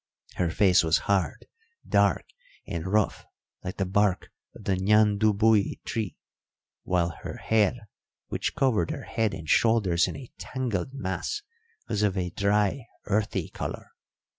Her 0.37 0.49
face 0.49 0.83
was 0.83 0.97
hard, 1.05 1.45
dark, 1.87 2.25
and 2.65 2.87
rough 2.91 3.23
like 3.63 3.77
the 3.77 3.85
bark 3.85 4.31
of 4.55 4.63
the 4.63 4.75
ñandubuy 4.75 5.79
tree, 5.83 6.17
while 6.81 7.11
her 7.21 7.37
hair, 7.37 7.87
which 8.27 8.55
covered 8.55 8.89
her 8.89 9.03
head 9.03 9.35
and 9.35 9.47
shoulders 9.47 10.07
in 10.07 10.15
a 10.15 10.31
tangled 10.39 10.91
mass, 10.91 11.43
was 11.87 12.01
of 12.01 12.17
a 12.17 12.31
dry, 12.31 12.87
earthy 13.05 13.49
colour. 13.49 13.91